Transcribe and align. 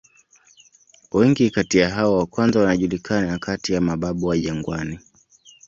Wengi 1.11 1.49
kati 1.49 1.77
ya 1.77 1.89
hao 1.89 2.17
wa 2.17 2.25
kwanza 2.25 2.59
wanajulikana 2.59 3.39
kati 3.39 3.73
ya 3.73 3.81
"mababu 3.81 4.25
wa 4.25 4.37
jangwani". 4.37 4.99